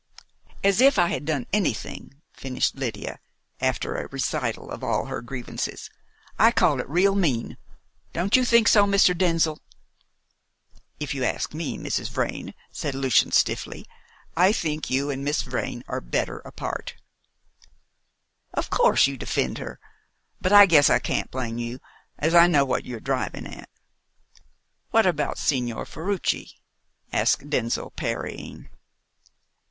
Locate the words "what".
22.65-22.85, 24.89-25.05